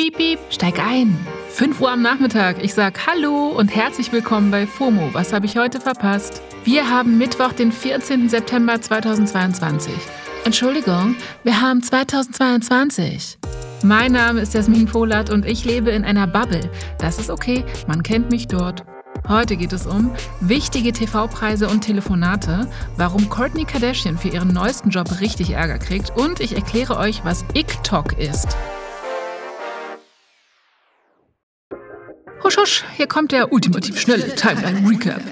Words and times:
Piep, 0.00 0.16
piep, 0.16 0.38
steig 0.48 0.78
ein. 0.78 1.14
5 1.50 1.78
Uhr 1.78 1.90
am 1.90 2.00
Nachmittag. 2.00 2.64
Ich 2.64 2.72
sag 2.72 3.06
Hallo 3.06 3.48
und 3.48 3.68
herzlich 3.68 4.10
willkommen 4.12 4.50
bei 4.50 4.66
FOMO. 4.66 5.10
Was 5.12 5.34
habe 5.34 5.44
ich 5.44 5.58
heute 5.58 5.78
verpasst? 5.78 6.40
Wir 6.64 6.88
haben 6.88 7.18
Mittwoch, 7.18 7.52
den 7.52 7.70
14. 7.70 8.30
September 8.30 8.80
2022. 8.80 9.92
Entschuldigung, 10.46 11.16
wir 11.44 11.60
haben 11.60 11.82
2022. 11.82 13.36
Mein 13.82 14.12
Name 14.12 14.40
ist 14.40 14.54
Jasmin 14.54 14.86
Polat 14.86 15.28
und 15.28 15.44
ich 15.44 15.66
lebe 15.66 15.90
in 15.90 16.06
einer 16.06 16.26
Bubble. 16.26 16.70
Das 16.98 17.18
ist 17.18 17.28
okay, 17.28 17.62
man 17.86 18.02
kennt 18.02 18.30
mich 18.30 18.48
dort. 18.48 18.86
Heute 19.28 19.58
geht 19.58 19.74
es 19.74 19.86
um 19.86 20.14
wichtige 20.40 20.94
TV-Preise 20.94 21.68
und 21.68 21.82
Telefonate, 21.82 22.70
warum 22.96 23.28
Courtney 23.28 23.66
Kardashian 23.66 24.16
für 24.16 24.28
ihren 24.28 24.54
neuesten 24.54 24.88
Job 24.88 25.20
richtig 25.20 25.50
Ärger 25.50 25.78
kriegt 25.78 26.16
und 26.16 26.40
ich 26.40 26.56
erkläre 26.56 26.96
euch, 26.96 27.22
was 27.22 27.46
TikTok 27.48 28.18
ist. 28.18 28.56
Husch, 32.50 32.58
husch, 32.58 32.84
hier 32.96 33.06
kommt 33.06 33.30
der 33.30 33.52
ultimativ 33.52 34.00
schnelle 34.00 34.34
Timeline 34.34 34.88
Recap. 34.90 35.22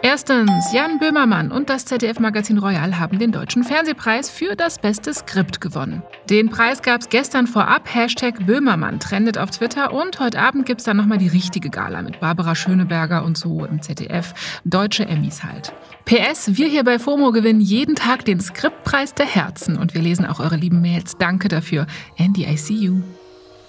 Erstens, 0.00 0.72
Jan 0.72 0.98
Böhmermann 0.98 1.52
und 1.52 1.68
das 1.68 1.84
ZDF-Magazin 1.84 2.56
Royal 2.56 2.98
haben 2.98 3.18
den 3.18 3.30
Deutschen 3.30 3.62
Fernsehpreis 3.62 4.30
für 4.30 4.56
das 4.56 4.78
beste 4.78 5.12
Skript 5.12 5.60
gewonnen. 5.60 6.02
Den 6.30 6.48
Preis 6.48 6.80
gab 6.80 7.02
es 7.02 7.10
gestern 7.10 7.46
vorab. 7.46 7.94
Hashtag 7.94 8.46
Böhmermann 8.46 9.00
trendet 9.00 9.36
auf 9.36 9.50
Twitter 9.50 9.92
und 9.92 10.18
heute 10.18 10.40
Abend 10.40 10.64
gibt 10.64 10.80
es 10.80 10.86
dann 10.86 10.96
nochmal 10.96 11.18
die 11.18 11.28
richtige 11.28 11.68
Gala 11.68 12.00
mit 12.00 12.20
Barbara 12.20 12.54
Schöneberger 12.54 13.22
und 13.22 13.36
so 13.36 13.66
im 13.66 13.82
ZDF. 13.82 14.32
Deutsche 14.64 15.04
Emmys 15.04 15.44
halt. 15.44 15.74
PS, 16.06 16.56
wir 16.56 16.68
hier 16.68 16.84
bei 16.84 16.98
FOMO 16.98 17.32
gewinnen 17.32 17.60
jeden 17.60 17.96
Tag 17.96 18.24
den 18.24 18.40
Skriptpreis 18.40 19.12
der 19.12 19.26
Herzen 19.26 19.76
und 19.76 19.92
wir 19.92 20.00
lesen 20.00 20.24
auch 20.24 20.40
eure 20.40 20.56
lieben 20.56 20.80
Mails. 20.80 21.18
Danke 21.18 21.48
dafür. 21.48 21.86
Andy, 22.16 22.46
I 22.46 22.56
see 22.56 22.76
you. 22.76 23.02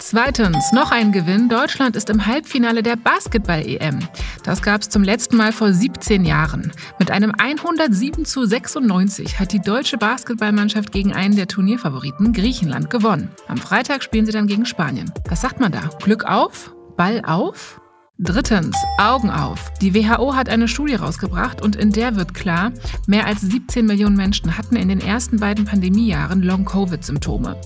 Zweitens, 0.02 0.72
noch 0.72 0.92
ein 0.92 1.12
Gewinn. 1.12 1.50
Deutschland 1.50 1.94
ist 1.94 2.08
im 2.08 2.24
Halbfinale 2.24 2.82
der 2.82 2.96
Basketball-EM. 2.96 4.00
Das 4.42 4.62
gab 4.62 4.80
es 4.80 4.88
zum 4.88 5.04
letzten 5.04 5.36
Mal 5.36 5.52
vor 5.52 5.74
17 5.74 6.24
Jahren. 6.24 6.72
Mit 6.98 7.10
einem 7.10 7.32
107 7.36 8.24
zu 8.24 8.46
96 8.46 9.38
hat 9.38 9.52
die 9.52 9.60
deutsche 9.60 9.98
Basketballmannschaft 9.98 10.90
gegen 10.90 11.12
einen 11.12 11.36
der 11.36 11.48
Turnierfavoriten 11.48 12.32
Griechenland 12.32 12.88
gewonnen. 12.88 13.30
Am 13.46 13.58
Freitag 13.58 14.02
spielen 14.02 14.24
sie 14.24 14.32
dann 14.32 14.46
gegen 14.46 14.64
Spanien. 14.64 15.12
Was 15.28 15.42
sagt 15.42 15.60
man 15.60 15.70
da? 15.70 15.90
Glück 16.02 16.24
auf? 16.24 16.74
Ball 16.96 17.22
auf? 17.24 17.80
Drittens, 18.22 18.76
Augen 18.98 19.30
auf. 19.30 19.72
Die 19.80 19.94
WHO 19.94 20.34
hat 20.34 20.50
eine 20.50 20.68
Studie 20.68 20.96
rausgebracht 20.96 21.62
und 21.62 21.74
in 21.74 21.90
der 21.90 22.16
wird 22.16 22.34
klar, 22.34 22.70
mehr 23.06 23.26
als 23.26 23.40
17 23.40 23.86
Millionen 23.86 24.14
Menschen 24.14 24.58
hatten 24.58 24.76
in 24.76 24.90
den 24.90 25.00
ersten 25.00 25.38
beiden 25.38 25.64
Pandemiejahren 25.64 26.42
Long-Covid-Symptome. 26.42 27.58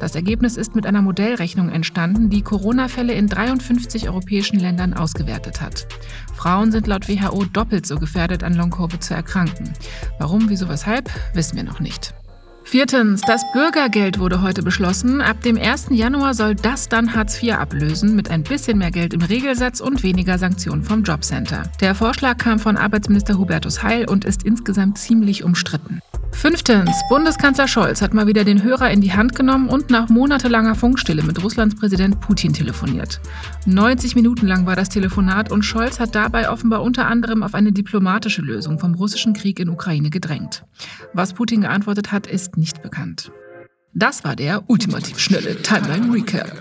Das 0.00 0.16
Ergebnis 0.16 0.56
ist 0.56 0.74
mit 0.74 0.84
einer 0.84 1.00
Modellrechnung 1.00 1.68
entstanden, 1.68 2.28
die 2.28 2.42
Corona-Fälle 2.42 3.12
in 3.12 3.28
53 3.28 4.08
europäischen 4.08 4.58
Ländern 4.58 4.94
ausgewertet 4.94 5.60
hat. 5.60 5.86
Frauen 6.34 6.72
sind 6.72 6.88
laut 6.88 7.08
WHO 7.08 7.44
doppelt 7.44 7.86
so 7.86 7.96
gefährdet, 7.96 8.42
an 8.42 8.54
Long-Covid 8.54 9.04
zu 9.04 9.14
erkranken. 9.14 9.72
Warum, 10.18 10.48
wieso, 10.48 10.68
weshalb, 10.68 11.08
wissen 11.34 11.54
wir 11.54 11.62
noch 11.62 11.78
nicht. 11.78 12.14
Viertens, 12.70 13.22
das 13.22 13.42
Bürgergeld 13.50 14.20
wurde 14.20 14.42
heute 14.42 14.62
beschlossen. 14.62 15.20
Ab 15.20 15.42
dem 15.42 15.58
1. 15.58 15.88
Januar 15.90 16.34
soll 16.34 16.54
das 16.54 16.88
dann 16.88 17.16
Hartz 17.16 17.42
IV 17.42 17.54
ablösen, 17.54 18.14
mit 18.14 18.30
ein 18.30 18.44
bisschen 18.44 18.78
mehr 18.78 18.92
Geld 18.92 19.12
im 19.12 19.22
Regelsatz 19.22 19.80
und 19.80 20.04
weniger 20.04 20.38
Sanktionen 20.38 20.84
vom 20.84 21.02
Jobcenter. 21.02 21.64
Der 21.80 21.96
Vorschlag 21.96 22.36
kam 22.36 22.60
von 22.60 22.76
Arbeitsminister 22.76 23.36
Hubertus 23.38 23.82
Heil 23.82 24.08
und 24.08 24.24
ist 24.24 24.44
insgesamt 24.44 24.98
ziemlich 24.98 25.42
umstritten. 25.42 26.00
Fünftens, 26.32 26.90
Bundeskanzler 27.08 27.68
Scholz 27.68 28.00
hat 28.00 28.14
mal 28.14 28.26
wieder 28.26 28.44
den 28.44 28.62
Hörer 28.62 28.90
in 28.90 29.00
die 29.00 29.12
Hand 29.12 29.34
genommen 29.34 29.68
und 29.68 29.90
nach 29.90 30.08
monatelanger 30.08 30.74
Funkstille 30.74 31.22
mit 31.22 31.42
Russlands 31.42 31.74
Präsident 31.74 32.20
Putin 32.20 32.52
telefoniert. 32.52 33.20
90 33.66 34.14
Minuten 34.14 34.46
lang 34.46 34.64
war 34.64 34.76
das 34.76 34.88
Telefonat 34.88 35.52
und 35.52 35.64
Scholz 35.64 36.00
hat 36.00 36.14
dabei 36.14 36.48
offenbar 36.48 36.82
unter 36.82 37.06
anderem 37.06 37.42
auf 37.42 37.54
eine 37.54 37.72
diplomatische 37.72 38.40
Lösung 38.40 38.78
vom 38.78 38.94
russischen 38.94 39.34
Krieg 39.34 39.60
in 39.60 39.68
Ukraine 39.68 40.08
gedrängt. 40.08 40.64
Was 41.12 41.34
Putin 41.34 41.60
geantwortet 41.60 42.10
hat, 42.10 42.26
ist 42.26 42.56
nicht 42.56 42.80
bekannt. 42.80 43.30
Das 43.92 44.24
war 44.24 44.36
der 44.36 44.62
ultimativ 44.68 45.18
schnelle 45.18 45.60
Timeline 45.60 46.12
Recap. 46.12 46.60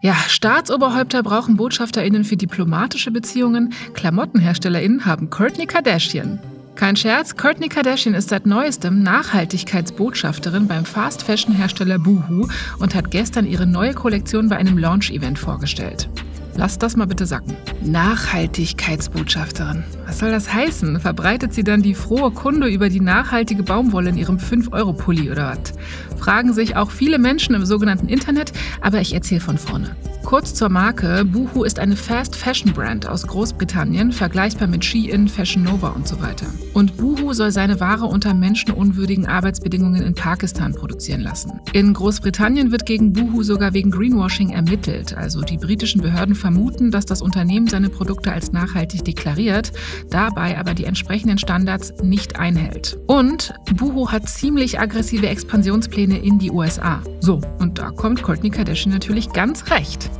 Ja, 0.00 0.14
Staatsoberhäupter 0.14 1.22
brauchen 1.22 1.56
BotschafterInnen 1.56 2.24
für 2.24 2.36
diplomatische 2.36 3.10
Beziehungen, 3.10 3.72
KlamottenherstellerInnen 3.94 5.06
haben 5.06 5.30
Courtney 5.30 5.66
Kardashian. 5.66 6.38
Kein 6.76 6.96
Scherz, 6.96 7.36
Courtney 7.36 7.68
Kardashian 7.68 8.14
ist 8.14 8.30
seit 8.30 8.46
neuestem 8.46 9.02
Nachhaltigkeitsbotschafterin 9.02 10.66
beim 10.66 10.84
Fast-Fashion-Hersteller 10.84 12.00
Boohoo 12.00 12.48
und 12.80 12.96
hat 12.96 13.12
gestern 13.12 13.46
ihre 13.46 13.66
neue 13.66 13.94
Kollektion 13.94 14.48
bei 14.48 14.56
einem 14.56 14.76
Launch-Event 14.76 15.38
vorgestellt. 15.38 16.08
Lasst 16.56 16.82
das 16.82 16.96
mal 16.96 17.06
bitte 17.06 17.26
sacken. 17.26 17.56
Nachhaltigkeitsbotschafterin. 17.82 19.84
Was 20.06 20.18
soll 20.18 20.30
das 20.30 20.52
heißen? 20.52 21.00
Verbreitet 21.00 21.54
sie 21.54 21.64
dann 21.64 21.82
die 21.82 21.94
frohe 21.94 22.30
Kunde 22.30 22.68
über 22.68 22.88
die 22.88 23.00
nachhaltige 23.00 23.62
Baumwolle 23.62 24.10
in 24.10 24.18
ihrem 24.18 24.36
5-Euro-Pulli 24.36 25.30
oder 25.30 25.56
was? 25.56 26.18
Fragen 26.18 26.52
sich 26.52 26.76
auch 26.76 26.90
viele 26.90 27.18
Menschen 27.18 27.54
im 27.54 27.64
sogenannten 27.64 28.08
Internet, 28.08 28.52
aber 28.80 29.00
ich 29.00 29.14
erzähle 29.14 29.40
von 29.40 29.58
vorne. 29.58 29.96
Kurz 30.24 30.54
zur 30.54 30.70
Marke, 30.70 31.22
Boohoo 31.26 31.64
ist 31.64 31.78
eine 31.78 31.96
Fast 31.96 32.34
Fashion 32.34 32.72
Brand 32.72 33.06
aus 33.06 33.26
Großbritannien, 33.26 34.10
vergleichbar 34.10 34.68
mit 34.68 34.82
Shein, 34.82 35.28
Fashion 35.28 35.62
Nova 35.62 35.90
und 35.90 36.08
so 36.08 36.20
weiter. 36.22 36.46
Und 36.72 36.96
Boohoo 36.96 37.34
soll 37.34 37.52
seine 37.52 37.78
Ware 37.78 38.06
unter 38.06 38.32
menschenunwürdigen 38.32 39.26
Arbeitsbedingungen 39.26 40.02
in 40.02 40.14
Pakistan 40.14 40.72
produzieren 40.72 41.20
lassen. 41.20 41.60
In 41.74 41.92
Großbritannien 41.92 42.72
wird 42.72 42.86
gegen 42.86 43.12
Boohoo 43.12 43.42
sogar 43.42 43.74
wegen 43.74 43.90
Greenwashing 43.90 44.48
ermittelt, 44.48 45.14
also 45.14 45.42
die 45.42 45.58
britischen 45.58 46.00
Behörden 46.00 46.34
vermuten, 46.34 46.90
dass 46.90 47.04
das 47.04 47.20
Unternehmen 47.20 47.66
seine 47.68 47.90
Produkte 47.90 48.32
als 48.32 48.50
nachhaltig 48.50 49.04
deklariert, 49.04 49.72
dabei 50.10 50.58
aber 50.58 50.74
die 50.74 50.84
entsprechenden 50.84 51.38
Standards 51.38 51.92
nicht 52.02 52.38
einhält. 52.38 52.96
Und 53.06 53.54
Buhu 53.74 54.10
hat 54.10 54.28
ziemlich 54.28 54.80
aggressive 54.80 55.28
Expansionspläne 55.28 56.18
in 56.18 56.38
die 56.38 56.50
USA. 56.50 57.02
So, 57.20 57.40
und 57.58 57.78
da 57.78 57.90
kommt 57.90 58.22
Courtney 58.22 58.50
Kardashian 58.50 58.92
natürlich 58.92 59.32
ganz 59.32 59.70
recht. 59.70 60.10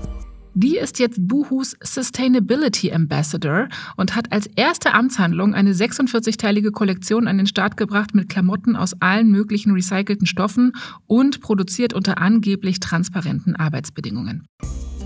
Die 0.57 0.77
ist 0.77 1.01
jetzt 1.01 1.19
Buhus 1.27 1.75
Sustainability 1.83 2.93
Ambassador 2.93 3.69
und 3.97 4.15
hat 4.15 4.31
als 4.31 4.47
erste 4.55 4.95
Amtshandlung 4.95 5.53
eine 5.53 5.73
46-teilige 5.73 6.71
Kollektion 6.71 7.27
an 7.27 7.39
den 7.39 7.49
Start 7.49 7.77
gebracht 7.77 8.15
mit 8.15 8.29
Klamotten 8.29 8.77
aus 8.77 8.95
allen 9.01 9.33
möglichen 9.33 9.73
recycelten 9.73 10.29
Stoffen 10.29 10.73
und 11.07 11.41
produziert 11.41 11.93
unter 11.93 12.19
angeblich 12.19 12.79
transparenten 12.79 13.57
Arbeitsbedingungen. 13.57 14.47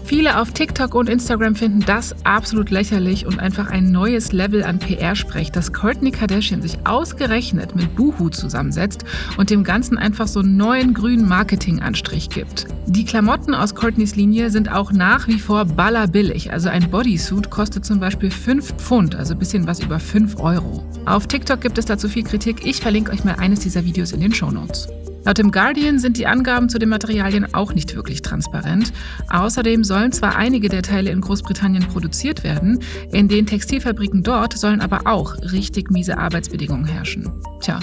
Viele 0.08 0.40
auf 0.40 0.52
TikTok 0.52 0.94
und 0.94 1.10
Instagram 1.10 1.54
finden 1.54 1.80
das 1.80 2.16
absolut 2.24 2.70
lächerlich 2.70 3.26
und 3.26 3.40
einfach 3.40 3.70
ein 3.70 3.92
neues 3.92 4.32
Level 4.32 4.64
an 4.64 4.78
PR-Sprech, 4.78 5.52
dass 5.52 5.74
Courtney 5.74 6.10
Kardashian 6.10 6.62
sich 6.62 6.78
ausgerechnet 6.84 7.76
mit 7.76 7.94
Boohoo 7.94 8.30
zusammensetzt 8.30 9.04
und 9.36 9.50
dem 9.50 9.64
Ganzen 9.64 9.98
einfach 9.98 10.26
so 10.26 10.40
einen 10.40 10.56
neuen 10.56 10.94
grünen 10.94 11.28
Marketinganstrich 11.28 12.30
gibt. 12.30 12.68
Die 12.86 13.04
Klamotten 13.04 13.54
aus 13.54 13.74
Courtneys 13.74 14.16
Linie 14.16 14.48
sind 14.48 14.72
auch 14.72 14.92
nach 14.92 15.28
wie 15.28 15.38
vor 15.38 15.66
ballerbillig. 15.66 16.54
Also 16.54 16.70
ein 16.70 16.88
Bodysuit 16.90 17.50
kostet 17.50 17.84
zum 17.84 18.00
Beispiel 18.00 18.30
5 18.30 18.76
Pfund, 18.78 19.14
also 19.14 19.34
ein 19.34 19.38
bisschen 19.38 19.66
was 19.66 19.80
über 19.80 20.00
5 20.00 20.40
Euro. 20.40 20.86
Auf 21.04 21.26
TikTok 21.26 21.60
gibt 21.60 21.76
es 21.76 21.84
dazu 21.84 22.08
viel 22.08 22.24
Kritik. 22.24 22.64
Ich 22.64 22.80
verlinke 22.80 23.12
euch 23.12 23.24
mal 23.24 23.34
eines 23.34 23.60
dieser 23.60 23.84
Videos 23.84 24.12
in 24.12 24.20
den 24.20 24.32
Show 24.32 24.50
Notes. 24.50 24.88
Laut 25.28 25.36
dem 25.36 25.50
Guardian 25.52 25.98
sind 25.98 26.16
die 26.16 26.26
Angaben 26.26 26.70
zu 26.70 26.78
den 26.78 26.88
Materialien 26.88 27.52
auch 27.52 27.74
nicht 27.74 27.94
wirklich 27.94 28.22
transparent. 28.22 28.94
Außerdem 29.28 29.84
sollen 29.84 30.10
zwar 30.10 30.36
einige 30.36 30.70
der 30.70 30.80
Teile 30.80 31.10
in 31.10 31.20
Großbritannien 31.20 31.86
produziert 31.86 32.44
werden, 32.44 32.82
in 33.12 33.28
den 33.28 33.44
Textilfabriken 33.44 34.22
dort 34.22 34.56
sollen 34.56 34.80
aber 34.80 35.02
auch 35.04 35.36
richtig 35.52 35.90
miese 35.90 36.16
Arbeitsbedingungen 36.16 36.86
herrschen. 36.86 37.30
Tja, 37.60 37.78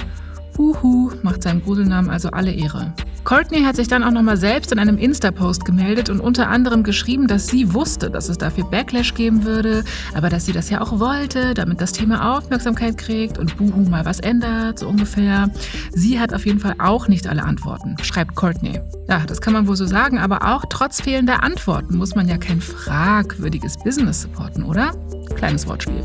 Huhu 0.57 1.11
macht 1.21 1.43
seinem 1.43 1.61
Gruselnamen 1.61 2.09
also 2.09 2.29
alle 2.29 2.51
Ehre. 2.51 2.95
Courtney 3.25 3.63
hat 3.63 3.75
sich 3.75 3.87
dann 3.87 4.03
auch 4.03 4.11
nochmal 4.11 4.37
selbst 4.37 4.71
in 4.71 4.77
einem 4.77 4.99
Insta-Post 4.99 5.65
gemeldet 5.65 6.11
und 6.11 6.19
unter 6.19 6.47
anderem 6.47 6.83
geschrieben, 6.83 7.27
dass 7.27 7.47
sie 7.47 7.73
wusste, 7.73 8.11
dass 8.11 8.29
es 8.29 8.37
dafür 8.37 8.65
Backlash 8.65 9.15
geben 9.15 9.43
würde, 9.43 9.83
aber 10.13 10.29
dass 10.29 10.45
sie 10.45 10.51
das 10.51 10.69
ja 10.69 10.79
auch 10.79 10.99
wollte, 10.99 11.55
damit 11.55 11.81
das 11.81 11.91
Thema 11.91 12.37
Aufmerksamkeit 12.37 12.99
kriegt 12.99 13.39
und 13.39 13.57
Buhu 13.57 13.89
mal 13.89 14.05
was 14.05 14.19
ändert, 14.19 14.77
so 14.77 14.87
ungefähr. 14.87 15.49
Sie 15.91 16.19
hat 16.19 16.35
auf 16.35 16.45
jeden 16.45 16.59
Fall 16.59 16.75
auch 16.77 17.07
nicht 17.07 17.27
alle 17.27 17.43
Antworten, 17.43 17.95
schreibt 18.03 18.35
Courtney. 18.35 18.79
Ja, 19.09 19.23
das 19.25 19.41
kann 19.41 19.53
man 19.53 19.67
wohl 19.67 19.75
so 19.75 19.87
sagen, 19.87 20.19
aber 20.19 20.55
auch 20.55 20.65
trotz 20.69 21.01
fehlender 21.01 21.43
Antworten 21.43 21.97
muss 21.97 22.13
man 22.13 22.27
ja 22.27 22.37
kein 22.37 22.61
fragwürdiges 22.61 23.77
Business 23.79 24.21
supporten, 24.21 24.63
oder? 24.63 24.91
Kleines 25.35 25.65
Wortspiel. 25.67 26.03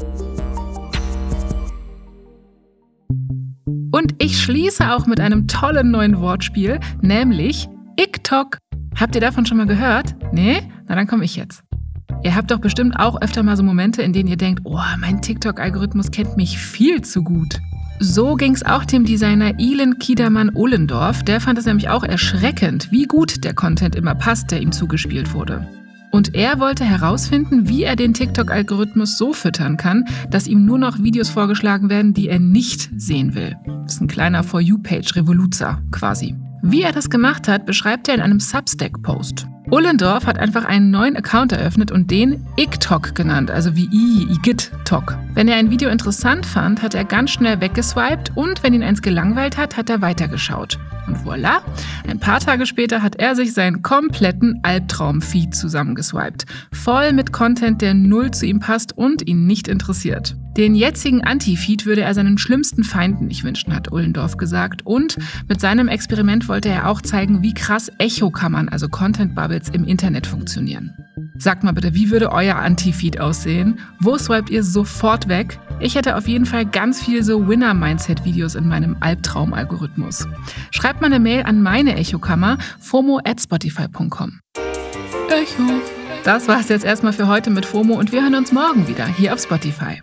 Und 4.00 4.14
ich 4.16 4.40
schließe 4.40 4.94
auch 4.94 5.06
mit 5.06 5.20
einem 5.20 5.46
tollen 5.46 5.90
neuen 5.90 6.20
Wortspiel, 6.20 6.80
nämlich 7.02 7.68
TikTok. 7.98 8.56
Habt 8.98 9.14
ihr 9.14 9.20
davon 9.20 9.44
schon 9.44 9.58
mal 9.58 9.66
gehört? 9.66 10.16
Nee? 10.32 10.62
Na 10.88 10.94
dann 10.94 11.06
komme 11.06 11.26
ich 11.26 11.36
jetzt. 11.36 11.62
Ihr 12.22 12.34
habt 12.34 12.50
doch 12.50 12.60
bestimmt 12.60 12.98
auch 12.98 13.20
öfter 13.20 13.42
mal 13.42 13.58
so 13.58 13.62
Momente, 13.62 14.00
in 14.00 14.14
denen 14.14 14.30
ihr 14.30 14.38
denkt, 14.38 14.62
oh, 14.64 14.80
mein 14.98 15.20
TikTok-Algorithmus 15.20 16.10
kennt 16.10 16.38
mich 16.38 16.56
viel 16.56 17.02
zu 17.02 17.22
gut. 17.22 17.60
So 17.98 18.36
ging 18.36 18.54
es 18.54 18.64
auch 18.64 18.86
dem 18.86 19.04
Designer 19.04 19.52
Elin 19.58 19.98
Kiedermann-Ohlendorf. 19.98 21.22
Der 21.22 21.38
fand 21.38 21.58
es 21.58 21.66
nämlich 21.66 21.90
auch 21.90 22.02
erschreckend, 22.02 22.90
wie 22.90 23.04
gut 23.04 23.44
der 23.44 23.52
Content 23.52 23.96
immer 23.96 24.14
passt, 24.14 24.50
der 24.50 24.62
ihm 24.62 24.72
zugespielt 24.72 25.34
wurde. 25.34 25.68
Und 26.10 26.34
er 26.34 26.58
wollte 26.58 26.84
herausfinden, 26.84 27.68
wie 27.68 27.84
er 27.84 27.96
den 27.96 28.14
TikTok-Algorithmus 28.14 29.16
so 29.16 29.32
füttern 29.32 29.76
kann, 29.76 30.04
dass 30.30 30.48
ihm 30.48 30.64
nur 30.64 30.78
noch 30.78 30.98
Videos 31.02 31.28
vorgeschlagen 31.28 31.88
werden, 31.88 32.14
die 32.14 32.28
er 32.28 32.40
nicht 32.40 32.90
sehen 32.96 33.34
will. 33.34 33.56
Das 33.84 33.94
ist 33.94 34.00
ein 34.00 34.08
kleiner 34.08 34.42
For 34.42 34.60
You-Page-Revoluzer 34.60 35.82
quasi. 35.90 36.34
Wie 36.62 36.82
er 36.82 36.92
das 36.92 37.08
gemacht 37.08 37.48
hat, 37.48 37.64
beschreibt 37.64 38.08
er 38.08 38.16
in 38.16 38.20
einem 38.20 38.40
Substack-Post. 38.40 39.46
Ullendorf 39.70 40.26
hat 40.26 40.36
einfach 40.38 40.64
einen 40.64 40.90
neuen 40.90 41.16
Account 41.16 41.52
eröffnet 41.52 41.92
und 41.92 42.10
den 42.10 42.44
IGTOK 42.56 43.14
genannt, 43.14 43.52
also 43.52 43.76
wie 43.76 43.88
I, 43.92 44.26
IGIT-Tok. 44.32 45.16
Wenn 45.34 45.46
er 45.46 45.56
ein 45.56 45.70
Video 45.70 45.88
interessant 45.90 46.44
fand, 46.44 46.82
hat 46.82 46.96
er 46.96 47.04
ganz 47.04 47.30
schnell 47.30 47.60
weggeswiped 47.60 48.36
und 48.36 48.64
wenn 48.64 48.74
ihn 48.74 48.82
eins 48.82 49.00
gelangweilt 49.00 49.56
hat, 49.56 49.76
hat 49.76 49.88
er 49.88 50.00
weitergeschaut. 50.00 50.78
Und 51.06 51.18
voilà, 51.18 51.60
ein 52.08 52.18
paar 52.18 52.40
Tage 52.40 52.66
später 52.66 53.00
hat 53.02 53.16
er 53.16 53.36
sich 53.36 53.52
seinen 53.52 53.82
kompletten 53.82 54.58
Albtraum-Feed 54.64 55.54
zusammengeswiped. 55.54 56.46
Voll 56.72 57.12
mit 57.12 57.32
Content, 57.32 57.80
der 57.80 57.94
null 57.94 58.32
zu 58.32 58.46
ihm 58.46 58.58
passt 58.58 58.98
und 58.98 59.26
ihn 59.28 59.46
nicht 59.46 59.68
interessiert. 59.68 60.36
Den 60.60 60.74
jetzigen 60.74 61.24
Anti-Feed 61.24 61.86
würde 61.86 62.02
er 62.02 62.12
seinen 62.12 62.36
schlimmsten 62.36 62.84
Feinden 62.84 63.28
nicht 63.28 63.44
wünschen, 63.44 63.74
hat 63.74 63.90
Ullendorf 63.90 64.36
gesagt. 64.36 64.84
Und 64.84 65.16
mit 65.48 65.58
seinem 65.58 65.88
Experiment 65.88 66.50
wollte 66.50 66.68
er 66.68 66.90
auch 66.90 67.00
zeigen, 67.00 67.42
wie 67.42 67.54
krass 67.54 67.90
Echo-Kammern, 67.96 68.68
also 68.68 68.86
Content-Bubbles, 68.86 69.70
im 69.70 69.84
Internet 69.84 70.26
funktionieren. 70.26 70.92
Sagt 71.38 71.64
mal 71.64 71.72
bitte, 71.72 71.94
wie 71.94 72.10
würde 72.10 72.30
euer 72.30 72.56
Anti-Feed 72.56 73.20
aussehen? 73.20 73.78
Wo 74.00 74.18
swiped 74.18 74.50
ihr 74.50 74.62
sofort 74.62 75.28
weg? 75.28 75.58
Ich 75.80 75.94
hätte 75.94 76.14
auf 76.14 76.28
jeden 76.28 76.44
Fall 76.44 76.66
ganz 76.66 77.02
viel 77.02 77.22
so 77.22 77.48
Winner-Mindset-Videos 77.48 78.54
in 78.54 78.68
meinem 78.68 78.98
Albtraum-Algorithmus. 79.00 80.28
Schreibt 80.72 81.00
mal 81.00 81.06
eine 81.06 81.20
Mail 81.20 81.44
an 81.44 81.62
meine 81.62 81.96
Echo-Kammer, 81.96 82.58
fomo 82.78 83.18
at 83.24 83.40
spotify.com. 83.40 84.40
Echo. 85.30 85.80
Das 86.22 86.48
war's 86.48 86.68
jetzt 86.68 86.84
erstmal 86.84 87.14
für 87.14 87.28
heute 87.28 87.48
mit 87.48 87.64
FOMO 87.64 87.94
und 87.94 88.12
wir 88.12 88.20
hören 88.20 88.34
uns 88.34 88.52
morgen 88.52 88.88
wieder 88.88 89.06
hier 89.06 89.32
auf 89.32 89.40
Spotify. 89.40 90.02